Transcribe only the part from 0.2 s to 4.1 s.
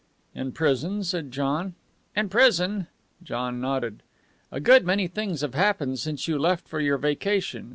"In prison," said John. "In prison!" John nodded.